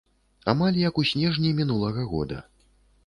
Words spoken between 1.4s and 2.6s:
мінулага года.